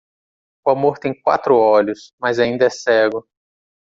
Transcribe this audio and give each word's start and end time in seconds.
O 0.65 0.71
amor 0.71 0.97
tem 0.97 1.13
quatro 1.13 1.55
olhos, 1.55 2.11
mas 2.19 2.39
ainda 2.39 2.65
é 2.65 2.71
cego. 2.71 3.29